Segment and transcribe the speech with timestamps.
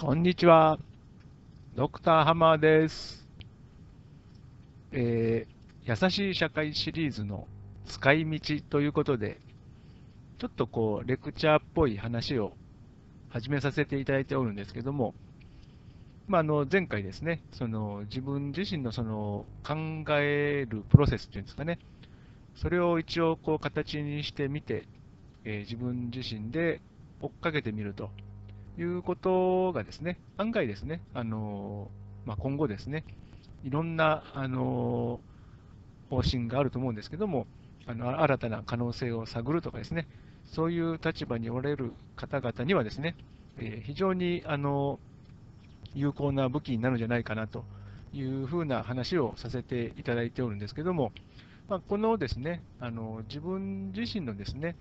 [0.00, 0.78] こんにちは。
[1.76, 3.28] ドクターハマーです。
[4.92, 7.46] えー、優しい社会シリーズの
[7.84, 9.42] 使い道ということで、
[10.38, 12.54] ちょっとこう、レクチャーっぽい話を
[13.28, 15.14] 始めさせていただいておるんですけども、
[16.28, 19.74] まあ、あの前回ですね、その自分自身のその考
[20.18, 21.78] えるプロセスっていうんですかね、
[22.54, 24.86] それを一応こう形にしてみて、
[25.44, 26.80] えー、自分自身で
[27.20, 28.08] 追っかけてみると
[28.82, 31.90] いうことがですね、案外ですね、あの
[32.24, 33.04] まあ、今後ですね、
[33.62, 35.20] いろんな、あの
[36.08, 37.46] 方針があると思うんですけども、
[37.86, 40.08] あの新たな可能性を探るとかですね、
[40.46, 43.16] そういう立場におられる方々にはですね、
[43.58, 44.98] えー、非常にあの
[45.94, 47.64] 有効な武器になるんじゃないかなと
[48.12, 51.12] いうふうな話をさせていただいておるんですけども、
[51.68, 54.76] まあ、このですね、あの自分自身のですね、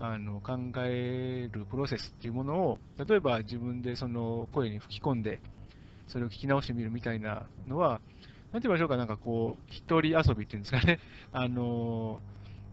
[0.00, 5.40] あの考えるプロセスっていうものを、例えば自分でその声に吹き込んで、
[6.06, 8.00] それを聞き直してみるみたいなのは、
[8.52, 11.00] なんて言いましょうか、なんかこう、一人遊びっていうんですかね、
[11.32, 12.20] あの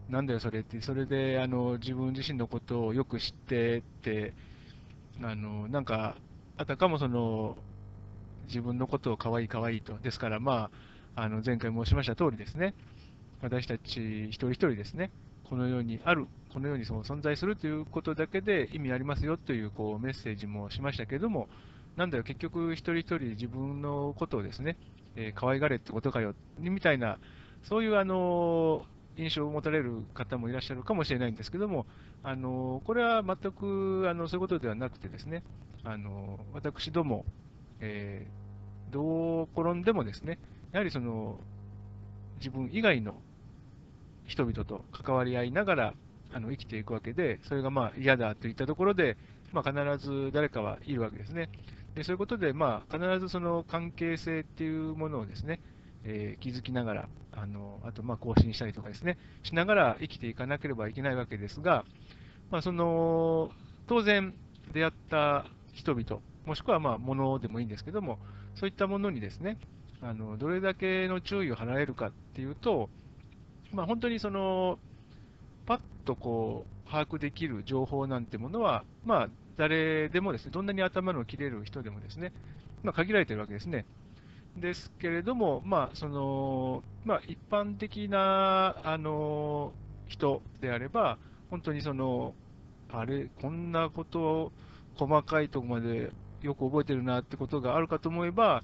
[0.08, 4.32] なんだよそれって、それであの自分自身のことをよく知ってって、
[5.20, 6.16] あのなんか、
[6.56, 7.56] あたかもその
[8.46, 10.70] 自分のことを可愛い可愛いと、ですから、ま
[11.16, 12.74] あ、あの前回申しました通りですね、
[13.42, 15.10] 私たち一人一人ですね、
[15.48, 21.48] このようにある、このようにその存在するということだけで意味ありますよというこうメッセージもしましたけども、
[21.96, 24.76] なんだよ、結局一人一人自分のことをですね、
[25.14, 27.18] えー、可愛がれってことかよ、みたいな、
[27.64, 28.84] そういうあの
[29.16, 31.86] 印象を持たれる方もいらっしゃるかもしれないんですけども、
[32.22, 35.42] あのこれは全くあのそういうことではなくてですね、
[35.84, 37.24] あの私ども、
[37.80, 40.38] えー、どう転んでもですね、
[40.72, 41.38] やはりその
[42.38, 43.14] 自分以外の
[44.26, 45.94] 人々と関わり合いながら
[46.32, 49.16] あの生きていくわけで、それがまあ嫌だといったところで、
[49.52, 51.48] まあ、必ず誰かはいるわけですね。
[51.94, 55.60] でそういうことで、まあ、必ずその関係性っていうものをですね、
[56.04, 61.84] えー、気づきながら、あのあとま更新したりとかですね、しながら生きていかなければいけないわけですが、
[62.50, 63.50] まあ、その
[63.86, 64.34] 当然、
[64.74, 68.18] 出会った人々、もしくはまあ物でもいいんですけども、
[68.54, 69.58] そういったものにですね、
[70.02, 72.90] あのどれだけの注意を払えるかっていうと、
[73.72, 74.78] まあ、本当にその、
[75.66, 82.32] パッとこう、把握できる情報なんてものは、まあ、誰でもですね、どんなに頭の切れる人でもですね、
[82.82, 83.86] まあ、限られているわけですね。
[84.56, 89.72] ですけれども、まあ、その、まあ、一般的な、あの、
[90.08, 91.18] 人であれば、
[91.50, 92.34] 本当にその、
[92.90, 94.52] あれ、こんなことを
[94.96, 96.12] 細かいところまで
[96.42, 98.62] よく覚えてるなってことがあるかと思えば、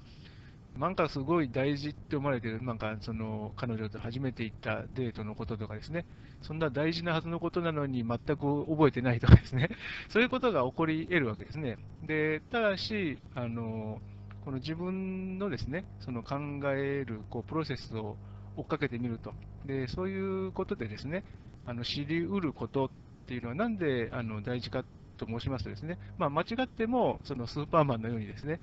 [0.77, 6.05] なんかすごい大事って思われてる、なんかその彼女と初めて行ったデートのこととかですね、
[6.41, 9.69] そんな大事なはずのことなのに全く覚えてないとかですね、
[10.09, 11.77] そういうことが起こり得るわけですね。
[12.03, 14.01] でただし、あの
[14.43, 16.35] この自分のですね、その考
[16.71, 18.17] えるこうプロセスを
[18.57, 19.33] 追っかけてみると、
[19.65, 21.23] でそういうことでですね、
[21.65, 22.89] あの知りうることっ
[23.27, 24.83] ていうのは、なんであの大事か
[25.17, 28.59] と申しますとですね、まあ、間違ってもそのスーパーマンのようにですね、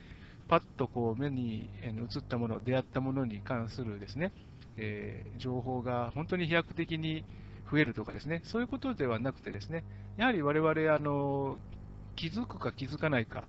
[0.50, 4.32] パッとこう目に映ったもの、出会ったものに関するですね、
[4.76, 7.24] えー、情報が本当に飛躍的に
[7.70, 9.84] 増えるとかですね、そういうことではなくてですね、
[10.16, 11.56] やはり我々あの
[12.16, 13.44] 気づくか気づかないか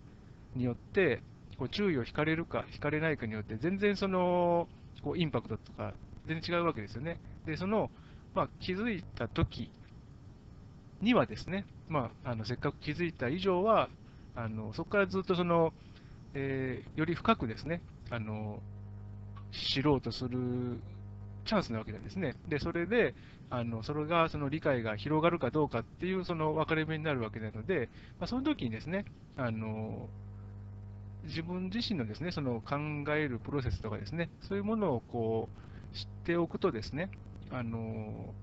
[0.55, 1.23] によって、
[1.57, 4.67] こう注意を引かれるか引かれないかによって、全然その
[5.03, 5.93] こうインパクトとか
[6.27, 7.19] 全然違うわけですよね。
[7.47, 7.89] で、その、
[8.35, 9.71] まあ、気づいたとき
[11.01, 13.89] にはですね、まあ、あのせっかく気づいた以上は、
[14.35, 15.73] あのそこからずっとその
[16.33, 18.61] えー、より深くですね、あの
[19.51, 20.79] 知ろうとする
[21.45, 22.35] チャンスなわけなんですね。
[22.47, 23.13] で、それで、
[23.49, 29.05] あのそれがその理解が広がるかどうかっていうその分かれ目になるわけなので、まあ、その時にですね、
[29.35, 30.07] あの
[31.25, 32.77] 自分自身のですね、その考
[33.13, 35.49] えるプロセスとかですね、そういうものをこ
[35.93, 37.09] う知っておくとですね、
[37.51, 38.33] あの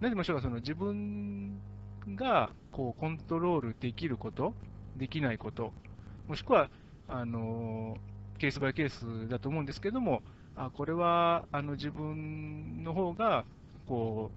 [0.00, 1.60] 何でもしょうか、その自分
[2.16, 4.54] がこうコントロールできること、
[4.96, 5.72] できないこと、
[6.26, 6.70] もしくは
[7.12, 7.98] あの
[8.38, 10.22] ケースバイケースだと思うんですけども、
[10.56, 13.44] あこれはあの自分の方が
[13.86, 14.30] こ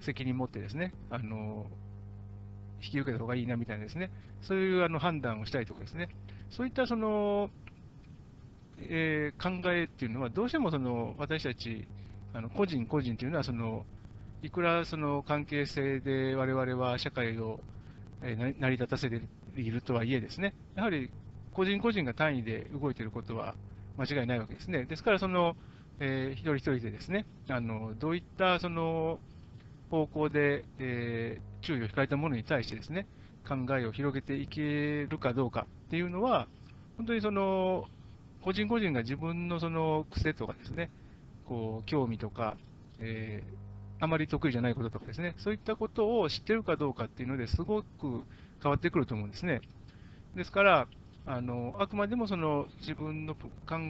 [0.00, 1.66] う責任持ってですね、あの
[2.80, 4.10] 引き受けた方がいいなみたいなですね、
[4.42, 6.08] そういうあの判断をしたりとかですね、
[6.50, 7.50] そういったその、
[8.78, 11.86] えー、考えっていうのは、どうしてもその私たち、
[12.32, 13.84] あの個人個人というのはその、
[14.42, 17.58] いくらその関係性で我々は社会を
[18.22, 19.20] 成り立たせて
[19.56, 21.10] いるとはいえですね、やはり
[21.58, 23.56] 個人個人が単位で動いていることは
[23.98, 24.84] 間違いないわけですね。
[24.84, 25.56] ですから、その、
[25.98, 29.18] えー、一人一人でですね、あのどういったその
[29.90, 33.08] 方向で、えー、注意を控えたものに対してですね、
[33.44, 36.46] 考えを広げていけるかどうかっていうのは、
[36.96, 37.86] 本当にその、
[38.42, 40.92] 個人個人が自分のその癖とかですね、
[41.44, 42.56] こう、興味とか、
[43.00, 48.22] えー、あまり得意じゃないこととかですね、そういったことを知ってるかどうかっていうのですごく
[48.62, 49.60] 変わってくると思うんですね。
[50.36, 50.88] ですから、
[51.28, 53.42] あのあくまでもその自分の考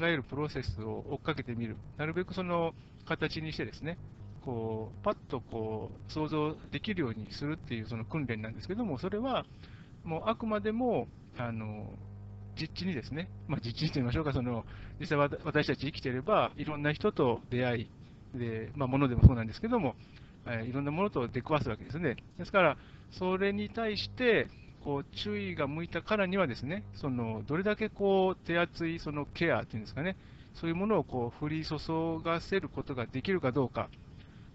[0.03, 2.73] えるプロセスを追っかけてみる、なるべくその
[3.07, 3.97] 形にしてですね、
[4.45, 9.47] こうパッとこう想像できるようにするっていうその訓練なんですけども、それは
[10.05, 11.07] もうあくまでも
[11.39, 11.87] あの
[12.61, 14.65] 実地にですね、まあ、実地にと言いましょうか、その
[14.99, 17.89] 実際私たち生きていれば、いろんな人と出会い、
[18.35, 19.95] でまあ、物でもそうなんですけども、
[20.47, 22.17] え、いろんなものと出くわすわけですね。
[22.37, 22.77] ですから、
[23.13, 24.49] それに対して、
[24.85, 30.17] こう注意が向いたからにはですね、そのどれだけこう手厚いそのケアというんですかね、
[30.55, 31.77] そういうものをこう降り注
[32.25, 33.89] がせることができるかどうか、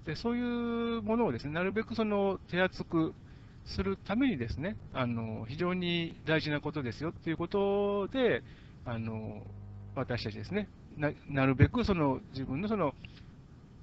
[0.06, 3.14] でそういうものをですね、なるべくその手厚く
[3.66, 8.44] するためにですね、あの非常に大事なことですよっていうことで、
[8.86, 9.42] あの
[9.96, 10.68] 私たちですね
[11.30, 12.94] な、るべくその自分のその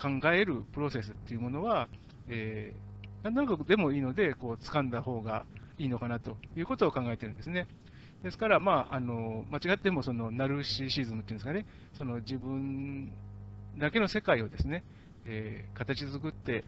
[0.00, 1.88] 考えるプロセスっていうものは、
[2.28, 5.44] えー、なんとなくでもいいので、こう掴んだ方が
[5.80, 7.66] いいのかなということを考えてるんですね。
[8.22, 11.64] ですから、まあ、あの間違ってもそのナルシシズムっていうんですかね、
[11.96, 13.10] その自分
[13.78, 14.84] だけの世界をですね、
[15.24, 16.64] えー、形作って、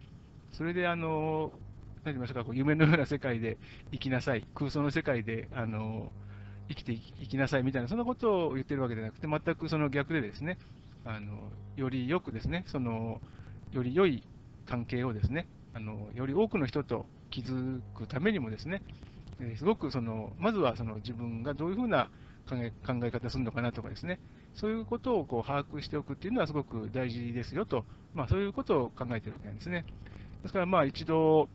[0.51, 1.51] それであの
[1.97, 3.57] 何て言いましょうか、こう夢のような世界で
[3.91, 6.11] 生きなさい、空想の世界であの
[6.69, 7.63] 生きていきなさい。
[7.63, 10.57] みたいな、そんなことを言ってるわけじゃなくて、全くその逆でですね、
[11.05, 13.21] あのよりよくですね、その
[13.71, 14.23] より良い
[14.65, 17.05] 関係をですね、あのより多くの人と
[17.41, 18.81] 築くためにもですね、
[19.39, 22.09] えすごくその、まずはその自分がどういうふうな
[22.47, 24.19] 考え考え方するのかなとかですね、
[24.53, 29.85] そういうことをこう把握しておくっていうのはすごく大事ですよと、まあ、そういうことを考えているわけなんですね。
[30.41, 31.49] ですからまあ一度、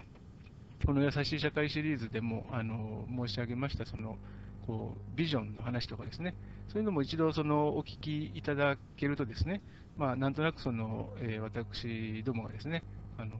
[0.85, 4.17] この優しい社会シリーズでもあの申し上げましたその
[4.65, 6.35] こうビジョンの話とかですね、
[6.69, 9.63] そういうのも一度そのお聞きいただけるとですね、
[9.97, 12.85] まあ、なんとなくその、えー、私どもがですね、
[13.19, 13.35] あの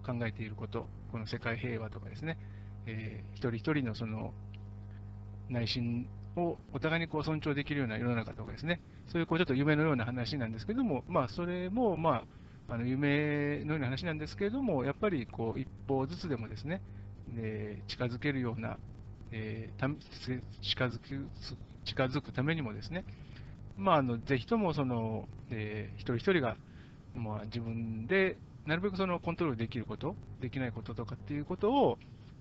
[0.00, 2.38] 考えていること、この世界平和とかですね、
[2.86, 4.32] えー、一人一人のその
[5.48, 12.24] 内心をお互いにこう尊重できるような世の中とかですね、そういうこうちょっと夢のような話なんですけども、まあ、それも、ま
[12.68, 16.82] あ、あの夢のような話なんですけれども、やっぱりこう一歩ずつでもですね、
[17.36, 18.78] え近づけるような、
[19.32, 19.98] えー、
[20.62, 21.28] 近づく
[21.84, 23.04] 近づくためにもですね、
[23.76, 26.56] まあ、あのぜひともその、えー、一人一人が、
[27.14, 31.98] まあ、自分でなるべくそのコントロールできること、できないこととかっていうことを、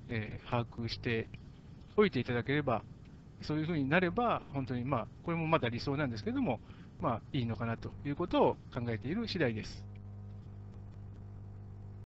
[0.09, 1.27] えー、把握して
[1.95, 2.83] おいていただければ、
[3.41, 6.59] そういうふうになれば、本当に、まあ、これもまだ理想なんですけども、
[6.99, 9.88] まあ、いいのかなということを考えている次第です。